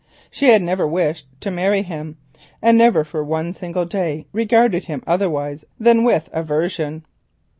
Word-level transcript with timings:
She 0.31 0.47
had 0.49 0.63
never 0.63 0.87
wished 0.87 1.27
to 1.41 1.51
marry 1.51 1.83
him, 1.83 2.17
and 2.59 2.75
never 2.75 3.03
for 3.03 3.23
one 3.23 3.53
single 3.53 3.85
day 3.85 4.25
regarded 4.33 4.85
him 4.85 5.03
otherwise 5.05 5.63
than 5.79 6.03
with 6.03 6.27
aversion. 6.33 7.05